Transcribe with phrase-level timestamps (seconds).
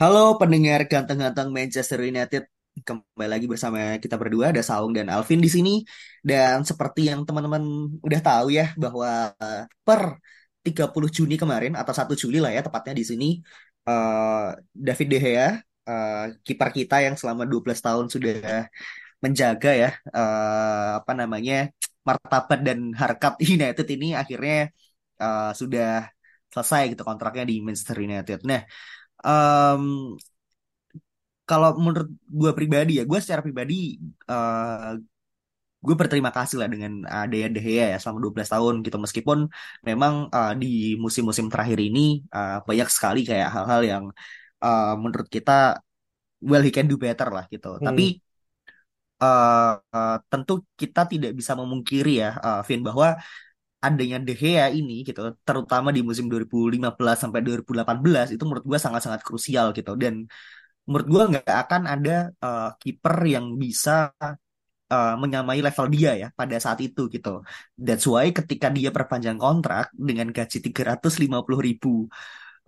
[0.00, 2.42] Halo pendengar ganteng-ganteng Manchester United.
[2.86, 5.70] Kembali lagi bersama kita berdua ada Saung dan Alvin di sini
[6.22, 7.62] dan seperti yang teman-teman
[8.06, 10.02] udah tahu ya bahwa eh, per
[10.62, 13.26] 30 Juni kemarin atau 1 Juli lah ya tepatnya di sini
[13.90, 14.46] eh,
[14.86, 15.48] David De Gea
[15.90, 18.70] eh, kiper kita yang selama 12 tahun sudah
[19.24, 21.54] menjaga ya eh, apa namanya
[22.06, 24.70] martabat dan harkat United ini akhirnya
[25.22, 26.06] eh, sudah
[26.52, 28.38] selesai gitu kontraknya di Manchester United.
[28.50, 28.60] Nah,
[29.24, 30.16] em,
[31.48, 32.08] kalau menurut
[32.40, 33.74] gue pribadi ya, gue secara pribadi
[34.30, 34.90] eh,
[35.86, 39.38] gue berterima kasih lah dengan adanya De Gea ya selama 12 tahun gitu meskipun
[39.88, 40.66] memang eh, di
[41.04, 42.00] musim-musim terakhir ini
[42.34, 44.04] eh, banyak sekali kayak hal-hal yang
[44.64, 45.52] eh, menurut kita
[46.50, 47.68] well he can do better lah gitu.
[47.86, 48.18] Tapi Hmm.
[49.22, 49.62] eh,
[49.94, 53.06] eh, tentu kita tidak bisa memungkiri ya, eh, Vin, bahwa
[53.86, 59.20] adanya De Gea ini gitu, terutama di musim 2015 sampai 2018 itu menurut gue sangat-sangat
[59.26, 59.92] krusial gitu.
[60.02, 60.14] Dan
[60.88, 62.10] menurut gue nggak akan ada
[62.44, 63.92] eh, kiper yang bisa
[64.92, 67.28] eh, menyamai level dia ya pada saat itu gitu.
[67.86, 71.88] That's why ketika dia perpanjang kontrak dengan gaji 350 ribu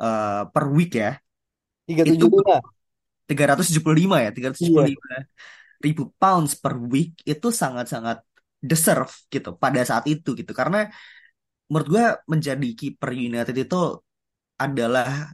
[0.03, 1.11] eh, per week ya,
[2.11, 2.57] itu 375.
[3.29, 4.37] 375 ya, Iya.
[4.37, 5.25] 375
[5.85, 8.17] ribu pounds per week itu sangat-sangat
[8.61, 10.53] deserve gitu pada saat itu gitu.
[10.61, 10.79] Karena
[11.71, 13.77] menurut gue menjadi kiper United itu
[14.61, 15.33] adalah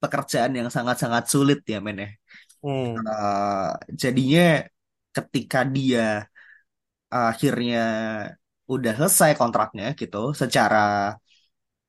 [0.00, 2.08] pekerjaan yang sangat-sangat sulit ya men ya.
[2.64, 2.96] Hmm.
[2.96, 3.70] Eh,
[4.02, 4.64] jadinya
[5.16, 6.24] ketika dia
[7.10, 7.78] akhirnya
[8.70, 10.78] udah selesai kontraknya gitu secara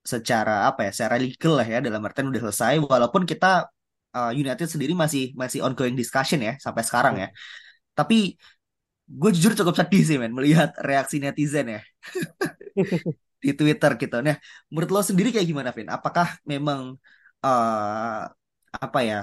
[0.01, 3.69] secara apa ya secara legal lah ya dalam artian udah selesai walaupun kita
[4.17, 7.27] eh, United sendiri masih masih ongoing discussion ya sampai sekarang ya.
[7.97, 8.15] Tapi
[9.19, 11.79] gue jujur cukup sedih sih men melihat reaksi netizen ya
[13.43, 14.15] di Twitter gitu.
[14.25, 14.35] Nah,
[14.71, 15.87] menurut lo sendiri kayak gimana, Vin?
[15.89, 16.81] Apakah memang
[17.45, 18.19] eh
[18.85, 19.17] apa ya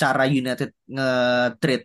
[0.00, 1.82] cara United nge-treat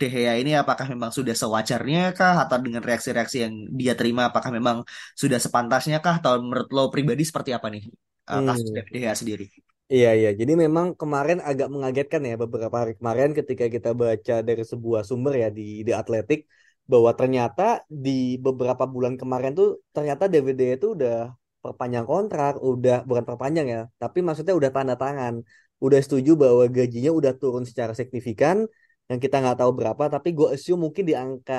[0.00, 4.50] De Gea ini apakah memang sudah sewajarnya kah atau dengan reaksi-reaksi yang dia terima apakah
[4.58, 4.76] memang
[5.22, 7.82] sudah sepantasnya kah atau menurut lo pribadi seperti apa nih
[8.30, 8.76] eh, kasus Hmm.
[8.76, 9.44] De Gea sendiri?
[9.94, 10.28] Iya, iya.
[10.40, 15.32] Jadi memang kemarin agak mengagetkan ya beberapa hari kemarin ketika kita baca dari sebuah sumber
[15.42, 16.38] ya di The Athletic
[16.90, 17.62] bahwa ternyata
[18.04, 18.10] di
[18.44, 21.14] beberapa bulan kemarin tuh ternyata DVD itu udah
[21.64, 25.34] perpanjang kontrak, udah bukan perpanjang ya, tapi maksudnya udah tanda tangan,
[25.84, 28.56] udah setuju bahwa gajinya udah turun secara signifikan
[29.08, 31.54] yang kita nggak tahu berapa, tapi gue assume mungkin di angka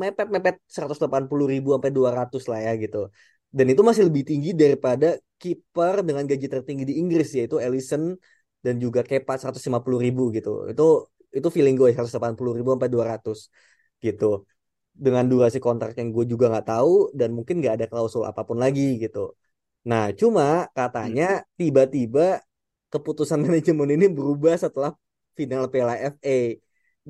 [0.00, 2.98] mepet-mepet 180 ribu sampai 200 lah ya gitu.
[3.56, 8.18] Dan itu masih lebih tinggi daripada kiper dengan gaji tertinggi di Inggris yaitu Alisson
[8.64, 10.68] dan juga Kepa 150 ribu gitu.
[10.72, 13.38] Itu itu feeling gue 180 ribu sampai 200
[14.04, 14.44] gitu.
[15.04, 18.58] Dengan durasi kontrak yang gue juga nggak tahu dan mungkin nggak ada klausul apa pun
[18.64, 19.32] lagi gitu.
[19.88, 22.42] Nah, cuma katanya tiba-tiba
[22.92, 24.92] keputusan manajemen ini berubah setelah
[25.38, 26.58] final Piala FA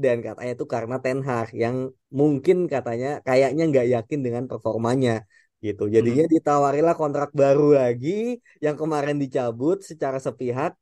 [0.03, 1.76] dan katanya itu karena Ten Hag yang
[2.12, 5.26] mungkin katanya kayaknya nggak yakin dengan performanya
[5.66, 5.91] gitu.
[5.91, 6.32] Jadinya Hmm.
[6.38, 10.72] ditawarilah kontrak baru lagi yang kemarin dicabut secara sepihak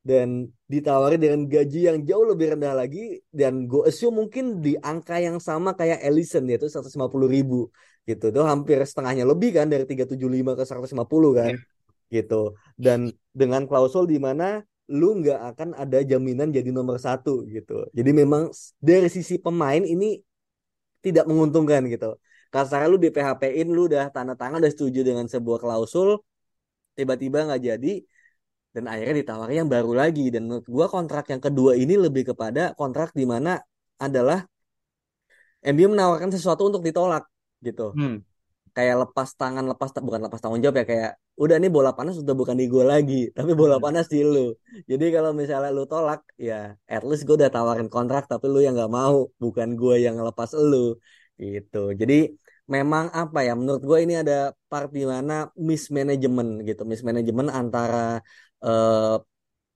[0.00, 5.20] dan ditawari dengan gaji yang jauh lebih rendah lagi dan gue assume mungkin di angka
[5.20, 7.68] yang sama kayak Ellison yaitu 150 ribu
[8.08, 8.32] gitu.
[8.32, 11.58] Itu hampir setengahnya lebih kan dari 375 ke 150 kan Ya.
[12.22, 12.56] gitu.
[12.80, 17.86] Dan dengan klausul di mana lu nggak akan ada jaminan jadi nomor satu gitu.
[17.94, 18.50] Jadi memang
[18.82, 20.18] dari sisi pemain ini
[21.04, 22.16] tidak menguntungkan gitu.
[22.50, 26.18] Kasarnya lu di PHP-in, lu udah tanda tangan, udah setuju dengan sebuah klausul,
[26.98, 27.92] tiba-tiba nggak jadi,
[28.74, 30.34] dan akhirnya ditawari yang baru lagi.
[30.34, 33.62] Dan menurut gua kontrak yang kedua ini lebih kepada kontrak di mana
[34.02, 34.42] adalah
[35.62, 37.28] MU menawarkan sesuatu untuk ditolak
[37.62, 37.94] gitu.
[37.94, 38.24] Hmm.
[38.70, 42.34] Kayak lepas tangan, lepas bukan lepas tanggung jawab ya kayak udah nih bola panas udah
[42.38, 43.84] bukan di gua lagi, tapi bola Hmm.
[43.86, 44.54] panas di lu.
[44.90, 48.74] Jadi kalau misalnya lu tolak, ya at least gue udah tawarin kontrak tapi lu yang
[48.78, 50.96] nggak mau, bukan gue yang ngelepas lu
[51.40, 51.92] gitu.
[52.00, 52.39] Jadi
[52.74, 53.52] memang apa ya?
[53.60, 54.34] Menurut gue ini ada
[54.70, 55.32] part di mana
[55.70, 57.98] mismanagement gitu, mismanagement antara
[58.64, 59.14] eh,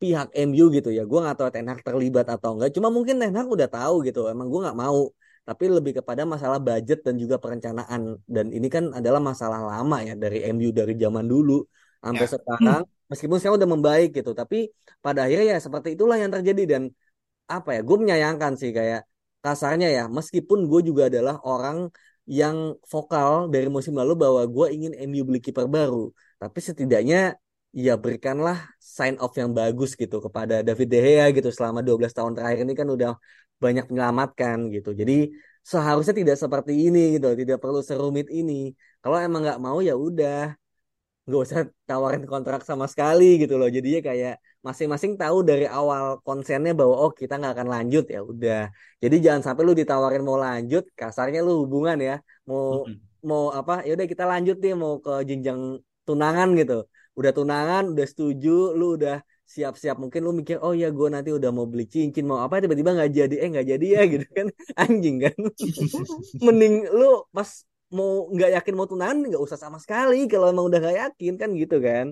[0.01, 1.03] pihak MU gitu ya.
[1.11, 2.71] Gue nggak tahu Ten Hag terlibat atau enggak.
[2.77, 4.19] Cuma mungkin Ten Hag udah tahu gitu.
[4.33, 5.01] Emang gue nggak mau.
[5.49, 8.03] Tapi lebih kepada masalah budget dan juga perencanaan.
[8.35, 11.53] Dan ini kan adalah masalah lama ya dari MU dari zaman dulu.
[12.05, 12.33] sampai Ya.
[12.37, 14.57] sekarang meskipun sekarang udah membaik gitu tapi
[15.05, 16.83] pada akhirnya ya seperti itulah yang terjadi dan
[17.49, 19.01] apa ya gue menyayangkan sih kayak
[19.45, 21.77] kasarnya ya meskipun gue juga adalah orang
[22.25, 22.57] yang
[22.93, 26.09] vokal dari musim lalu bahwa gue ingin MU beli kiper baru.
[26.41, 27.37] Tapi setidaknya
[27.75, 32.33] ya berikanlah sign off yang bagus gitu kepada David De Gea gitu selama 12 tahun
[32.37, 33.11] terakhir ini kan udah
[33.65, 34.91] banyak menyelamatkan gitu.
[35.01, 35.13] Jadi
[35.65, 38.73] seharusnya tidak seperti ini gitu tidak perlu serumit ini.
[39.03, 40.55] Kalau emang nggak mau ya udah.
[41.25, 43.69] Nggak usah tawarin kontrak sama sekali gitu loh.
[43.77, 44.35] Jadinya kayak
[44.67, 48.05] masing-masing tahu dari awal konsennya bahwa oh kita nggak akan lanjut.
[48.15, 48.59] Ya udah.
[49.03, 52.15] Jadi jangan sampai lu ditawarin mau lanjut kasarnya lu hubungan ya.
[52.49, 52.97] Mau Mm-mm.
[53.29, 55.61] mau apa ya udah kita lanjut nih mau ke jenjang
[56.09, 56.75] tunangan gitu.
[57.19, 59.15] Udah tunangan udah setuju lu udah
[59.55, 59.97] siap-siap.
[60.03, 63.11] Mungkin lu mikir oh ya gue nanti udah mau beli cincin mau apa tiba-tiba nggak
[63.19, 63.35] jadi.
[63.45, 64.47] Eh nggak jadi ya gitu kan.
[64.81, 65.37] Anjing kan.
[66.47, 67.05] Mending lu
[67.37, 67.51] pas
[67.95, 70.25] mau nggak yakin mau tunangan nggak usah sama sekali.
[70.33, 72.07] Kalau emang udah nggak yakin kan gitu kan.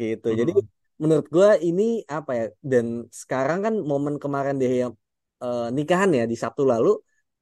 [0.00, 0.28] Gitu.
[0.40, 0.52] Jadi.
[1.02, 1.82] Menurut gua ini
[2.16, 2.86] apa ya dan
[3.22, 4.92] sekarang kan momen kemarin deh yang
[5.78, 6.90] nikahan ya di Sabtu lalu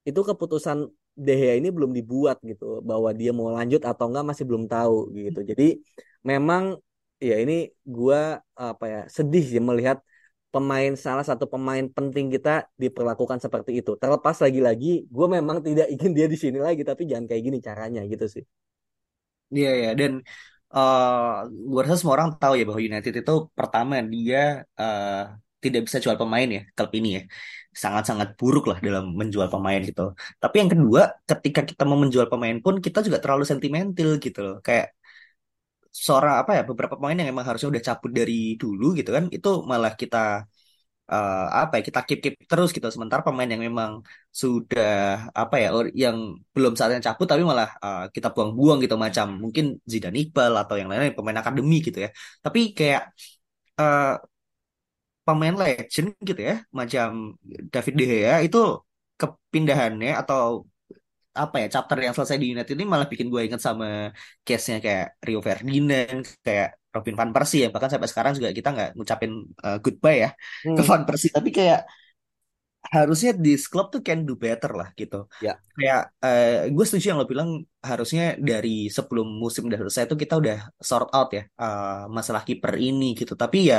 [0.09, 0.79] itu keputusan
[1.19, 4.95] De Gea ini belum dibuat gitu bahwa dia mau lanjut atau enggak masih belum tahu
[5.19, 5.65] gitu jadi
[6.31, 6.63] memang
[7.29, 9.99] ya ini gua apa ya sedih sih melihat
[10.55, 12.51] pemain salah satu pemain penting kita
[12.83, 14.01] diperlakukan seperti itu.
[14.01, 18.01] Terlepas lagi-lagi, gue memang tidak ingin dia di sini lagi, tapi jangan kayak gini caranya
[18.09, 18.45] gitu sih.
[19.53, 20.13] Iya ya dan
[20.77, 24.39] uh, gue rasa semua orang tahu ya bahwa United itu pertama dia
[24.81, 25.11] uh,
[25.63, 27.23] tidak bisa jual pemain ya klub ini ya
[27.83, 30.03] sangat-sangat buruk lah dalam menjual pemain gitu.
[30.43, 34.57] Tapi yang kedua ketika kita mau menjual pemain pun kita juga terlalu sentimental gitu loh
[34.67, 34.87] kayak
[36.07, 39.49] seorang apa ya beberapa pemain yang emang harusnya udah cabut dari dulu gitu kan itu
[39.71, 40.19] malah kita
[41.13, 42.87] eh, apa ya kita keep keep terus gitu.
[42.95, 43.91] Sementara pemain yang memang
[44.43, 44.89] sudah
[45.41, 46.17] apa ya or- yang
[46.55, 50.87] belum saatnya cabut tapi malah eh, kita buang-buang gitu macam mungkin Zidane Iqbal atau yang
[50.91, 52.09] lainnya pemain akademi gitu ya.
[52.45, 53.03] Tapi kayak
[53.81, 54.05] eh,
[55.27, 57.09] pemain legend gitu ya macam
[57.73, 58.59] David De Gea itu
[59.21, 60.41] kepindahannya atau
[61.43, 63.87] apa ya chapter yang selesai di United ini malah bikin gue inget sama
[64.47, 67.69] case-nya kayak Rio Ferdinand, kayak Robin van Persie ya.
[67.75, 69.31] Bahkan sampai sekarang juga kita nggak ngucapin
[69.67, 70.31] uh, goodbye ya
[70.77, 71.31] ke Hmm, Van Persie.
[71.37, 71.81] Tapi kayak
[72.95, 75.17] harusnya this club tuh can do better lah gitu.
[75.45, 75.53] Ya.
[75.77, 77.51] kayak eh, gue setuju yang lo bilang
[77.91, 80.57] harusnya dari sebelum musim udah selesai itu kita udah
[80.89, 83.33] sort out ya eh, masalah kiper ini gitu.
[83.43, 83.79] Tapi ya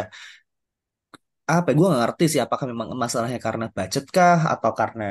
[1.53, 5.03] apa gue gak ngerti sih apakah memang masalahnya karena budget kah atau karena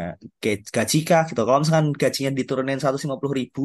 [0.42, 1.40] ga- gaji kah gitu.
[1.46, 3.60] Kalau misalkan gajinya diturunin 150 ribu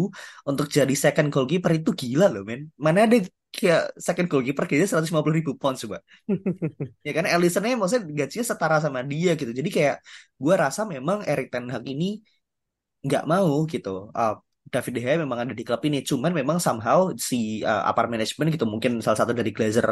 [0.49, 2.61] untuk jadi second goalkeeper itu gila loh men.
[2.85, 3.15] Mana ada
[3.55, 5.97] kayak second goalkeeper kayaknya 150 ribu pound coba.
[7.07, 9.51] Ya kan Alisonnya maksudnya gajinya setara sama dia gitu.
[9.59, 9.95] Jadi kayak
[10.43, 12.05] gue rasa memang Erik Ten Hag ini
[13.05, 13.89] nggak mau gitu.
[14.19, 14.33] Uh,
[14.73, 16.99] David De Gea memang ada di klub ini, cuman memang somehow
[17.29, 19.87] si uh, upper management gitu mungkin salah satu dari Glazer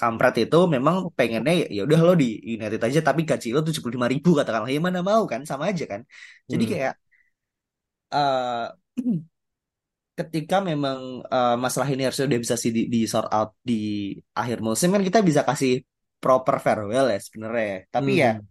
[0.00, 2.26] kampret itu memang pengennya ya ya udah lo di
[2.56, 5.64] United aja tapi gaji lo tujuh puluh lima ribu katakanlah ya mana mau kan sama
[5.70, 6.00] aja kan.
[6.52, 6.70] Jadi Hmm.
[6.72, 6.92] kayak
[8.12, 8.68] uh,
[10.18, 13.74] ketika memang uh, masalah ini harusnya udah bisa sih di, di sort out di
[14.40, 15.72] akhir musim kan kita bisa kasih
[16.22, 17.72] proper farewell ya sebenarnya.
[17.94, 18.46] Tapi ya Hmm.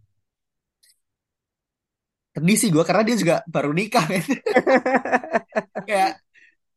[2.34, 4.24] sedih sih gue karena dia juga baru nikah kan.
[5.88, 6.12] Kayak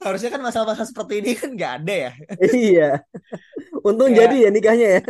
[0.05, 2.11] harusnya kan masalah-masalah seperti ini kan nggak ada ya.
[2.41, 3.07] Iya.
[3.87, 5.01] Untung jadi Kayak ya nikahnya ya.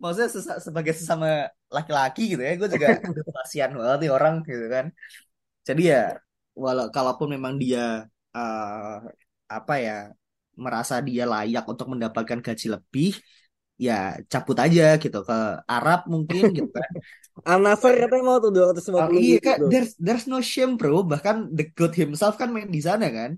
[0.00, 1.26] maksudnya sesa- sebagai sesama
[1.76, 2.88] laki-laki gitu ya, gue juga
[3.36, 4.86] kasihan banget nih orang gitu kan.
[5.68, 5.98] Jadi ya
[6.64, 7.80] walau kalaupun memang dia
[8.36, 8.96] eh,
[9.56, 9.92] apa ya
[10.64, 13.08] merasa dia layak untuk mendapatkan gaji lebih,
[13.86, 13.92] ya
[14.32, 15.34] cabut aja gitu ke
[15.72, 16.92] Arab mungkin gitu kan.
[17.50, 18.50] Al Nassr katanya mau tuh
[19.00, 19.70] Oh, 250 iya juta kak, tuh.
[19.70, 21.00] there's there's no shame bro.
[21.12, 23.30] Bahkan the God himself kan main di sana kan.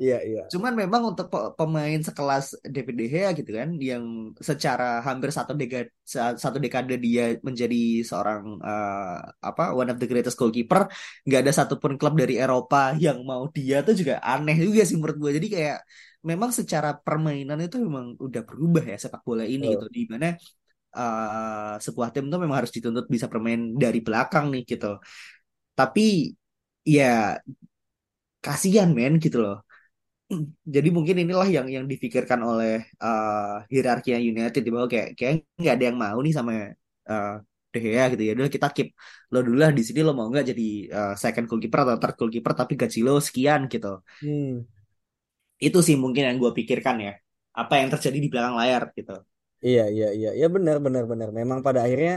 [0.00, 0.42] Iya, iya.
[0.52, 2.44] Cuman memang untuk pe- pemain sekelas
[2.74, 4.04] David De Gea gitu kan, yang
[4.48, 5.94] secara hampir satu dekade
[6.42, 9.14] satu dekade dia menjadi seorang eh,
[9.48, 10.90] apa one of the greatest goalkeeper,
[11.22, 15.16] nggak ada satupun klub dari Eropa yang mau dia tuh juga aneh juga sih menurut
[15.22, 15.30] gue.
[15.38, 15.76] Jadi kayak
[16.20, 19.96] memang secara permainan itu memang udah berubah ya sepak bola ini gitu, Betul.
[19.96, 20.26] di mana
[20.98, 24.86] eh, sebuah tim tuh memang harus dituntut bisa bermain dari belakang nih gitu.
[25.78, 26.02] Tapi
[26.84, 27.38] ya
[28.44, 29.56] kasihan men gitu loh.
[30.74, 32.72] Jadi mungkin inilah yang yang difikirkan oleh
[33.04, 36.52] eh hierarki United di bawah kayak kayak nggak ada yang mau nih sama
[37.10, 37.32] eh
[37.72, 38.32] De Gea gitu ya.
[38.38, 38.88] Udah kita keep
[39.32, 40.64] lo dulu lah di sini lo mau nggak jadi
[40.96, 43.88] eh, second goalkeeper atau third goalkeeper tapi gaji lo sekian gitu.
[44.20, 44.64] Hmm.
[45.66, 47.12] Itu sih mungkin yang gue pikirkan ya.
[47.60, 49.12] Apa yang terjadi di belakang layar gitu.
[49.66, 50.28] Iya, iya, iya.
[50.40, 51.28] Ya benar, benar, benar.
[51.40, 52.12] Memang pada akhirnya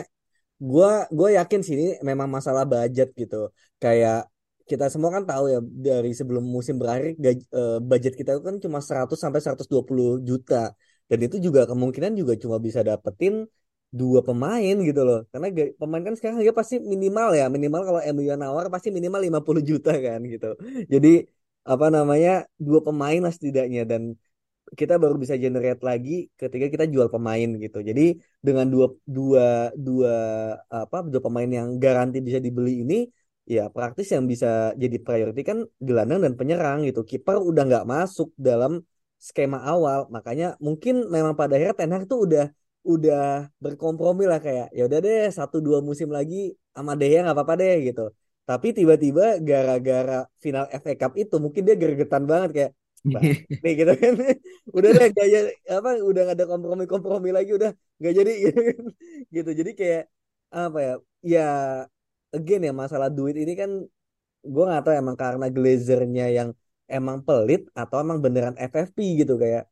[0.69, 3.35] gua gue yakin sih ini memang masalah budget gitu.
[3.83, 4.15] Kayak
[4.69, 8.79] kita semua kan tahu ya dari sebelum musim berakhir gaj- eh, budget kita kan cuma
[8.87, 10.55] 100 sampai 120 juta.
[11.11, 13.33] dan itu juga kemungkinan juga cuma bisa dapetin
[13.99, 15.47] dua pemain gitu loh karena
[15.81, 19.91] pemain kan sekarang dia pasti minimal ya minimal kalau MU nawar pasti minimal 50 juta
[20.05, 20.47] kan gitu
[20.93, 21.09] jadi
[21.71, 22.29] apa namanya
[22.67, 24.03] dua pemain lah setidaknya dan
[24.79, 27.77] kita baru bisa generate lagi ketika kita jual pemain gitu.
[27.89, 28.01] Jadi
[28.47, 29.43] dengan dua dua
[29.87, 30.11] dua
[30.83, 32.95] apa dua pemain yang garansi bisa dibeli ini
[33.55, 34.47] ya praktis yang bisa
[34.83, 37.01] jadi priority kan gelandang dan penyerang gitu.
[37.09, 38.71] Kiper udah nggak masuk dalam
[39.27, 42.43] skema awal, makanya mungkin memang pada akhirnya Ten Hag tuh udah
[42.83, 46.35] udah berkompromi lah kayak ya udah deh satu dua musim lagi
[46.75, 48.01] sama Dea nggak apa-apa deh gitu.
[48.43, 52.71] Tapi tiba-tiba gara-gara final FA Cup itu mungkin dia gergetan banget kayak
[53.63, 54.13] nih gitu kan
[54.77, 58.59] udah deh gak jadi apa udah gak ada kompromi kompromi lagi udah gak jadi gitu,
[58.63, 58.83] kan.
[59.27, 60.03] gitu jadi kayak
[60.53, 61.47] apa ya ya
[62.31, 63.71] again ya masalah duit ini kan
[64.43, 66.49] gue nggak tahu emang karena glazernya yang
[66.87, 69.67] emang pelit atau emang beneran FFP gitu kayak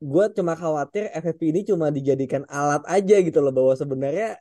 [0.00, 4.40] gue cuma khawatir FFP ini cuma dijadikan alat aja gitu loh bahwa sebenarnya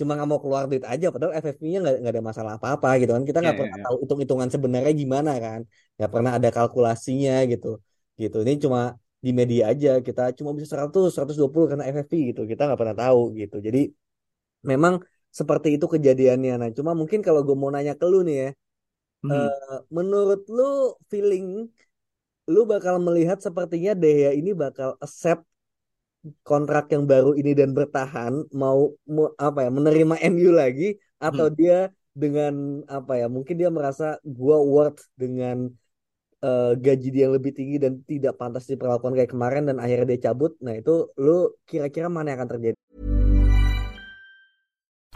[0.00, 3.24] cuma nggak mau keluar duit aja padahal FFP-nya nggak ada masalah apa-apa gitu kan.
[3.28, 3.86] Kita nggak yeah, pernah yeah.
[3.86, 5.60] tahu hitung-hitungan sebenarnya gimana kan.
[6.00, 7.68] Nggak pernah ada kalkulasinya gitu
[8.16, 8.36] gitu.
[8.44, 8.80] Ini cuma
[9.20, 12.40] di media aja kita cuma bisa 100 120 karena FFP gitu.
[12.48, 13.56] Kita nggak pernah tahu gitu.
[13.60, 13.92] Jadi
[14.64, 14.94] memang
[15.28, 16.52] seperti itu kejadiannya.
[16.56, 18.50] Nah cuma mungkin kalau gue mau nanya ke lu nih ya
[19.24, 19.30] hmm.
[19.30, 21.68] uh, menurut lu feeling
[22.50, 25.44] lu bakal melihat sepertinya Dea ini bakal accept
[26.44, 31.56] kontrak yang baru ini dan bertahan mau, mau apa ya menerima MU lagi atau hmm.
[31.56, 31.78] dia
[32.12, 35.70] dengan apa ya mungkin dia merasa gua worth dengan
[36.44, 40.30] uh, gaji dia yang lebih tinggi dan tidak pantas diperlakukan kayak kemarin dan akhirnya dia
[40.30, 42.78] cabut nah itu lu kira-kira mana yang akan terjadi?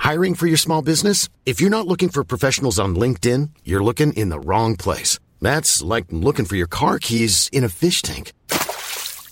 [0.04, 1.32] Hiring for your small business?
[1.48, 5.20] If you're not looking for professionals on LinkedIn you're looking in the wrong place.
[5.40, 8.32] That's like looking for your car keys in a fish tank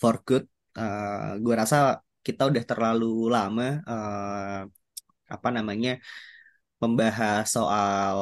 [0.00, 0.44] For good.
[0.78, 1.76] Uh, eh, gue rasa
[2.26, 4.60] kita udah terlalu lama uh,
[5.28, 5.98] apa namanya
[6.78, 8.18] membahas soal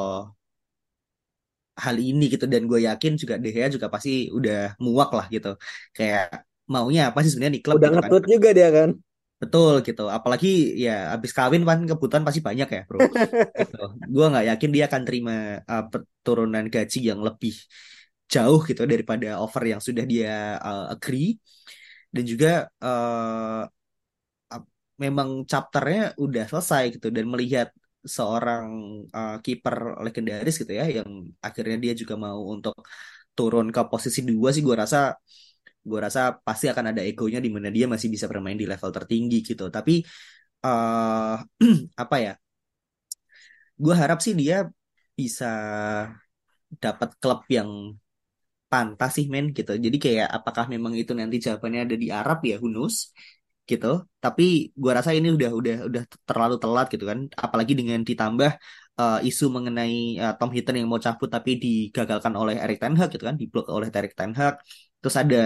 [1.76, 5.60] hal ini gitu dan gue yakin juga Dea juga pasti udah muak lah gitu
[5.92, 8.24] kayak maunya apa sih sebenarnya di klub udah gitu kan.
[8.24, 8.90] juga dia kan
[9.36, 13.04] betul gitu apalagi ya abis kawin kan kebutuhan pasti banyak ya bro
[13.60, 13.82] gitu.
[14.08, 15.84] gue nggak yakin dia akan terima uh,
[16.24, 17.52] turunan gaji yang lebih
[18.32, 21.38] jauh gitu daripada offer yang sudah dia uh, agree.
[22.14, 22.48] Dan juga
[22.80, 23.68] uh,
[24.96, 27.68] memang chapternya udah selesai gitu dan melihat
[28.00, 28.66] seorang
[29.12, 31.10] uh, kiper legendaris gitu ya yang
[31.42, 32.74] akhirnya dia juga mau untuk
[33.36, 35.12] turun ke posisi dua sih gue rasa
[35.88, 39.36] gue rasa pasti akan ada egonya di mana dia masih bisa bermain di level tertinggi
[39.48, 39.64] gitu.
[39.76, 39.92] Tapi
[40.66, 41.36] uh,
[42.02, 42.32] apa ya
[43.82, 44.56] gue harap sih dia
[45.18, 45.46] bisa
[46.82, 47.94] dapat klub yang
[48.72, 49.72] pantas sih men gitu.
[49.84, 52.94] Jadi kayak apakah memang itu nanti jawabannya ada di Arab ya Hunus
[53.70, 53.86] gitu.
[54.24, 54.42] Tapi
[54.82, 57.18] gua rasa ini udah udah udah terlalu telat gitu kan.
[57.44, 58.50] Apalagi dengan ditambah
[59.00, 63.08] uh, isu mengenai uh, Tom Hinton yang mau cabut tapi digagalkan oleh Erik Ten Hag
[63.14, 64.54] gitu kan, diblok oleh Erik Ten Hag.
[65.00, 65.42] Terus ada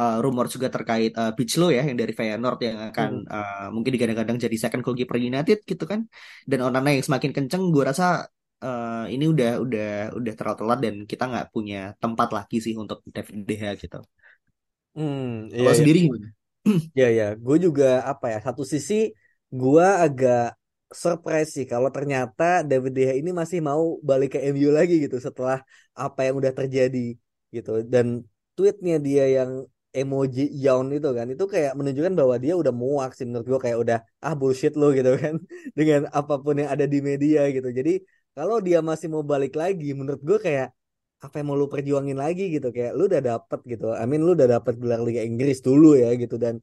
[0.00, 3.34] uh, rumor juga terkait uh, Bichlo ya yang dari Feyenoord yang akan hmm.
[3.36, 6.00] uh, mungkin digadang-gadang jadi second goalkeeper United gitu kan.
[6.48, 8.28] Dan Onana yang semakin kenceng gue rasa
[8.64, 9.82] uh, ini udah udah
[10.18, 13.98] udah terlalu telat dan kita nggak punya tempat lagi sih untuk David De Gea gitu.
[14.94, 15.78] Hmm, iya, Kalau iya.
[15.78, 16.28] sendiri gimana?
[17.00, 18.94] Ya ya, gue juga apa ya satu sisi
[19.60, 20.38] gue agak
[21.02, 25.16] surprise sih kalau ternyata David De Gea ini masih mau balik ke MU lagi gitu
[25.26, 25.58] setelah
[25.94, 26.98] apa yang udah terjadi
[27.54, 28.06] gitu dan
[28.58, 29.50] tweetnya dia yang
[29.90, 33.78] emoji yawn itu kan itu kayak menunjukkan bahwa dia udah muak sih menurut gue kayak
[33.84, 35.34] udah ah bullshit lo gitu kan
[35.78, 37.90] dengan apa pun yang ada di media gitu jadi
[38.40, 40.68] kalau dia masih mau balik lagi menurut gue kayak
[41.24, 42.72] apa yang mau lu perjuangin lagi gitu?
[42.76, 43.84] Kayak lu udah dapet gitu.
[43.92, 46.34] I mean lu udah dapet gelar Liga Inggris dulu ya gitu.
[46.44, 46.54] Dan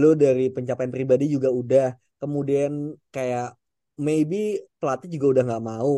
[0.00, 1.86] lu dari pencapaian pribadi juga udah.
[2.22, 3.58] Kemudian kayak
[4.06, 5.94] maybe pelatih juga udah nggak mau.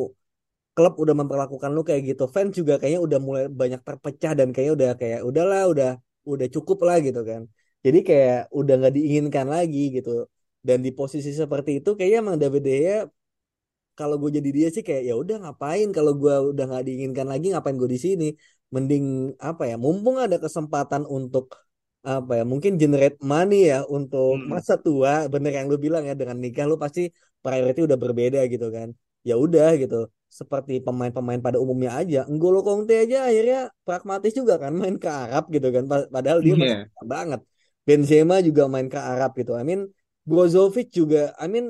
[0.77, 2.25] Klub udah memperlakukan lu kayak gitu.
[2.35, 5.91] Fans juga kayaknya udah mulai banyak terpecah dan kayaknya udah kayak udahlah udah
[6.33, 7.43] udah cukup lah gitu kan.
[7.85, 10.11] Jadi kayak udah nggak diinginkan lagi gitu.
[10.67, 12.73] Dan di posisi seperti itu kayaknya emang David De
[13.99, 15.87] kalau gue jadi dia sih kayak ya udah ngapain?
[15.97, 18.25] Kalau gue udah nggak diinginkan lagi ngapain gue di sini?
[18.75, 19.05] Mending
[19.49, 21.45] apa ya mumpung ada kesempatan untuk
[22.07, 24.51] apa ya mungkin generate money ya untuk Hmm.
[24.53, 27.01] masa tua bener yang lu bilang ya dengan nikah lu pasti
[27.45, 28.89] priority udah berbeda gitu kan.
[29.29, 29.97] Ya udah gitu
[30.39, 35.43] seperti pemain-pemain pada umumnya aja N'Golo Conte aja akhirnya pragmatis juga kan main ke Arab
[35.55, 36.89] gitu kan Pa- padahal dia masih Iya.
[37.15, 37.41] banget.
[37.87, 39.53] Benzema juga main ke Arab gitu.
[39.59, 39.81] I mean
[40.29, 41.67] Brozovic juga I mean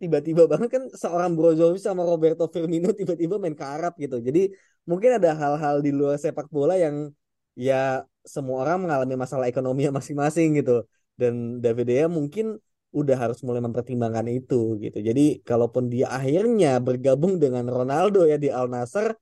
[0.00, 4.18] tiba-tiba banget kan seorang Brozovic sama Roberto Firmino tiba-tiba main ke Arab gitu.
[4.18, 4.50] Jadi
[4.84, 7.10] mungkin ada hal-hal di luar sepak bola yang
[7.54, 10.84] ya semua orang mengalami masalah ekonomi masing-masing gitu.
[11.14, 12.58] Dan David De Gea mungkin
[12.94, 14.98] udah harus mulai mempertimbangkan itu gitu.
[15.02, 19.14] Jadi kalaupun dia akhirnya bergabung dengan Ronaldo ya di Al Nassr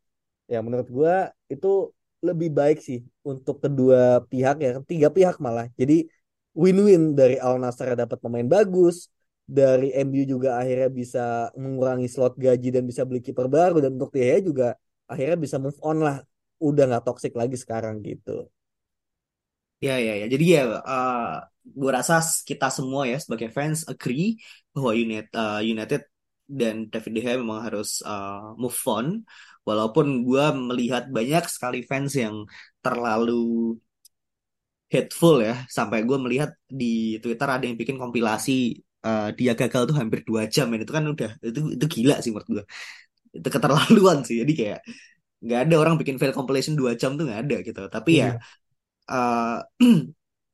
[0.49, 5.69] ya menurut gua itu lebih baik sih untuk kedua pihak ya tiga pihak malah.
[5.81, 6.05] Jadi
[6.52, 9.09] win-win dari Al Nassr dapat pemain bagus
[9.59, 11.21] dari MU juga akhirnya bisa
[11.62, 14.64] mengurangi slot gaji dan bisa beli kiper baru dan untuk dia juga
[15.11, 16.16] akhirnya bisa move on lah
[16.68, 18.30] udah nggak toxic lagi sekarang gitu
[19.87, 20.25] Ya, ya, ya.
[20.32, 21.23] Jadi ya, eh
[21.80, 22.14] gue rasa
[22.49, 24.23] kita semua ya sebagai fans agree
[24.75, 26.00] bahwa United, eh, United
[26.59, 29.06] dan David De Gea memang harus eh, move on.
[29.66, 32.37] Walaupun gue melihat banyak sekali fans yang
[32.85, 33.32] terlalu
[34.92, 38.52] hateful ya, sampai gue melihat di Twitter ada yang bikin kompilasi
[39.06, 40.80] eh, dia gagal tuh hampir dua jam, men.
[40.85, 42.64] Itu kan udah itu itu gila sih menurut gue.
[43.38, 44.37] Itu keterlaluan sih.
[44.42, 44.78] Jadi kayak
[45.44, 47.80] nggak ada orang bikin fail compilation dua jam tuh nggak ada gitu.
[47.94, 48.26] Tapi ya.
[48.26, 48.32] Iya.
[49.12, 49.56] eh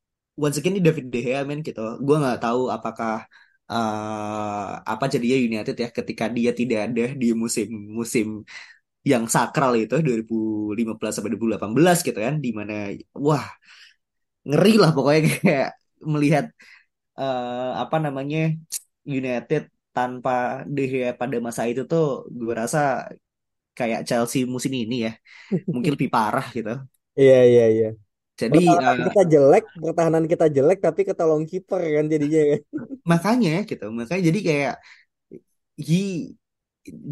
[0.45, 1.81] once again ini David De Gea men gitu.
[2.07, 3.13] Gue nggak tahu apakah
[3.73, 8.27] eh apa jadinya United ya ketika dia tidak ada di musim-musim
[9.11, 12.75] yang sakral itu 2015 sampai 2018 gitu kan di mana
[13.27, 13.45] wah
[14.49, 15.69] ngeri lah pokoknya kayak
[16.13, 16.45] melihat
[17.21, 18.39] eh apa namanya
[19.19, 19.63] United
[19.97, 20.31] tanpa
[20.75, 22.05] De Gea pada masa itu tuh
[22.39, 22.79] gue rasa
[23.79, 25.13] kayak Chelsea musim ini ya
[25.75, 26.71] mungkin lebih parah gitu.
[27.21, 27.89] iya iya iya.
[28.39, 32.61] Jadi pertahanan eh, kita jelek pertahanan kita jelek tapi ketolong kiper kan jadinya kan.
[33.11, 34.75] Makanya gitu makanya jadi kayak
[35.77, 35.99] he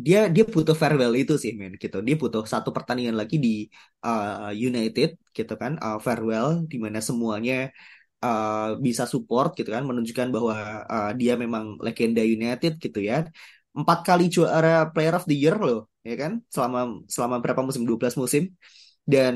[0.06, 1.96] dia dia butuh farewell itu sih men gitu.
[2.06, 3.48] Dia butuh satu pertandingan lagi di
[4.06, 7.54] uh, United gitu kan uh, farewell di mana semuanya
[8.22, 13.26] uh, bisa support gitu kan menunjukkan bahwa uh, dia memang legenda United gitu ya.
[13.76, 17.82] Empat kali juara Player of the Year loh ya kan selama selama berapa musim?
[17.84, 18.42] 12 musim.
[19.06, 19.34] Dan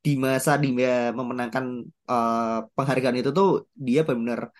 [0.00, 1.64] di masa dia memenangkan
[2.08, 4.52] uh, penghargaan itu tuh dia benar-benar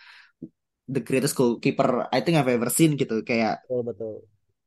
[0.90, 3.24] the greatest goalkeeper I think I've ever seen gitu.
[3.24, 4.14] Kayak betul betul.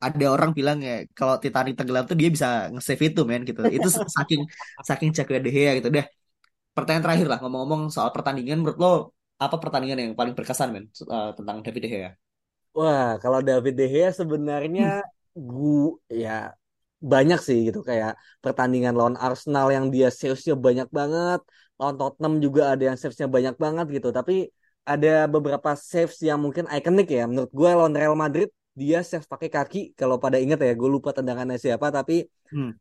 [0.04, 3.62] ada orang bilang ya kalau Titanic tenggelam tuh dia bisa nge-save itu men gitu.
[3.70, 4.42] Itu saking
[4.84, 5.90] saking jago De Gea gitu.
[5.94, 6.06] Deh
[6.76, 8.90] pertanyaan terakhir lah ngomong-ngomong soal pertandingan menurut lo
[9.44, 12.12] apa pertandingan yang paling berkesan men uh, tentang David De Gea
[12.78, 14.84] Wah, kalau David De Gea sebenarnya
[15.50, 15.66] gu
[16.22, 16.30] ya
[17.12, 18.12] banyak sih gitu kayak
[18.44, 21.40] pertandingan lawan Arsenal yang dia savesnya banyak banget,
[21.80, 24.08] lawan Tottenham juga ada yang savesnya banyak banget gitu.
[24.18, 24.34] Tapi
[24.92, 27.22] ada beberapa saves yang mungkin ikonik ya.
[27.30, 28.50] Menurut gue lawan Real Madrid
[28.82, 29.80] dia save pakai kaki.
[30.00, 31.88] Kalau pada inget ya, gue lupa tendangannya siapa.
[31.98, 32.14] Tapi
[32.52, 32.72] Hmm.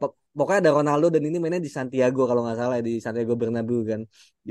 [0.00, 3.78] pe- pokoknya ada Ronaldo dan ini mainnya di Santiago kalau nggak salah di Santiago Bernabeu
[3.90, 4.00] kan.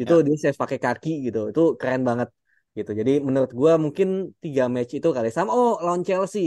[0.02, 0.26] Itu Ya.
[0.26, 1.40] dia save pakai kaki gitu.
[1.52, 2.30] Itu keren banget
[2.78, 2.92] gitu.
[3.00, 4.08] Jadi menurut gua mungkin
[4.44, 6.42] tiga match itu kali sama oh lawan Chelsea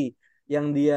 [0.55, 0.96] yang dia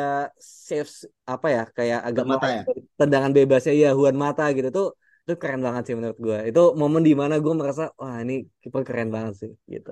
[0.68, 0.94] saves
[1.34, 2.62] apa ya kayak agak Mata ya?
[3.00, 4.88] tendangan bebasnya ya Juan Mata gitu tuh
[5.24, 6.38] itu keren banget sih menurut gua.
[6.50, 9.90] Itu momen di mana gua merasa wah ini kiper keren banget sih gitu.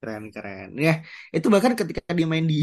[0.00, 0.90] keren keren ya
[1.36, 2.54] itu bahkan ketika dia main di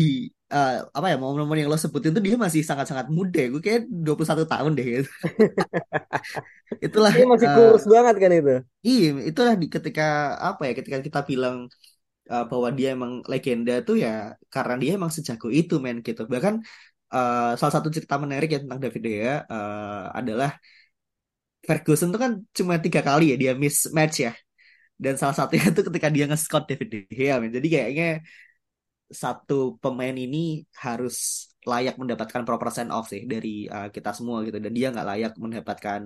[0.50, 4.46] uh, apa ya momen-momen yang lo sebutin tuh dia masih sangat-sangat muda gue kayak 21
[4.50, 5.10] tahun deh gitu.
[6.86, 8.56] itulah Dia masih uh, kurus banget kan itu.
[8.86, 11.56] iya itulah di ketika apa ya ketika kita bilang
[12.30, 16.62] uh, bahwa dia emang legenda tuh ya karena dia emang sejago itu men gitu bahkan
[17.14, 20.50] uh, salah satu cerita menarik ya tentang David De Gea uh, adalah
[21.68, 24.34] Ferguson tuh kan cuma tiga kali ya dia miss match ya
[25.00, 28.08] dan salah satunya itu ketika dia nge-scout David De Gea men jadi kayaknya
[29.12, 31.16] satu pemain ini harus
[31.68, 34.58] layak mendapatkan proper send off sih dari uh, kita semua gitu.
[34.64, 36.02] Dan dia nggak layak mendapatkan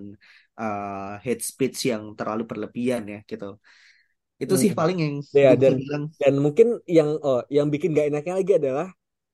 [0.59, 3.45] uh, hate speech yang terlalu berlebihan ya gitu.
[4.41, 4.79] Itu sih Hmm.
[4.79, 8.87] paling yang Ya dan bilang dan mungkin yang oh yang bikin gak enaknya lagi adalah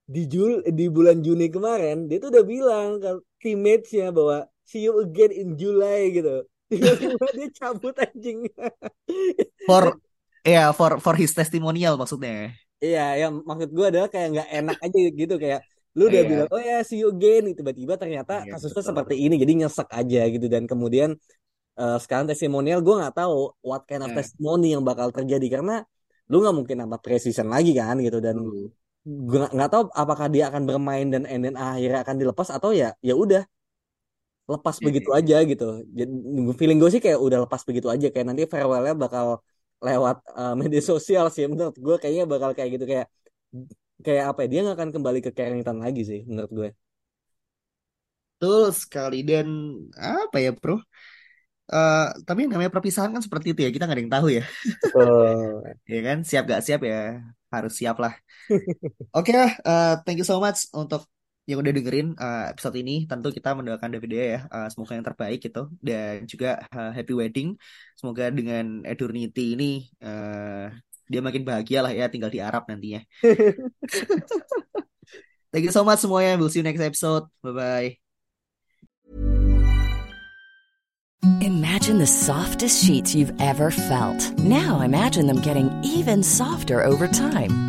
[0.08, 3.12] di Jul di bulan Juni kemarin dia tuh udah bilang ke
[3.44, 6.48] teammates-nya bahwa see you again in July gitu.
[6.72, 8.48] Tiba-tiba dia cabut anjing
[9.68, 9.84] For
[10.44, 12.56] ya for for his testimonial maksudnya.
[12.86, 15.60] Iya ya maksud gue adalah kayak nggak enak aja gitu kayak
[15.98, 16.30] lu udah Iya.
[16.32, 18.90] bilang oh ya see you again tiba-tiba ternyata Iya, kasusnya betul.
[18.90, 21.10] seperti ini jadi nyesek aja gitu dan kemudian
[21.82, 23.36] eh, sekarang testimonial gue nggak tahu
[23.70, 24.18] what kind of Nah.
[24.20, 25.74] testimony yang bakal terjadi karena
[26.32, 28.70] lu nggak mungkin nambah precision lagi kan gitu dan Tuh.
[29.30, 32.94] gue nggak tahu apakah dia akan bermain dan and then akhirnya akan dilepas atau ya
[33.02, 33.42] ya udah
[34.50, 35.18] lepas Iya, begitu iya.
[35.20, 35.66] aja gitu
[35.98, 36.12] jadi
[36.60, 39.26] feeling gue sih kayak udah lepas begitu aja kayak nanti farewellnya bakal
[39.88, 43.08] lewat eh, media sosial sih menurut gue kayaknya bakal kayak gitu kayak
[44.06, 46.70] kayak apa ya dia nggak akan kembali ke Carrington lagi sih menurut gue
[48.40, 49.48] Betul sekali dan
[50.00, 50.80] apa ya bro?
[51.74, 54.44] Eh tapi yang namanya perpisahan kan seperti itu ya kita nggak ada yang tahu ya.
[54.82, 55.64] Betul.
[55.92, 56.96] Ya kan siap gak siap ya
[57.54, 58.14] harus siap lah.
[59.16, 61.02] Oke lah, eh, thank you so much untuk
[61.50, 63.10] yang udah dengerin eh, episode ini.
[63.10, 67.58] Tentu kita mendoakan David ya, eh, semoga yang terbaik gitu dan juga eh, happy wedding.
[67.98, 70.70] Semoga dengan Edurnity ini eh,
[71.10, 73.02] dia makin bahagia lah ya tinggal di Arab nantinya.
[75.50, 76.38] Thank you so much semuanya.
[76.38, 77.26] We'll see you next episode.
[77.42, 77.90] Bye bye.
[81.42, 84.22] Imagine the softest sheets you've ever felt.
[84.38, 87.69] Now imagine them getting even softer over time.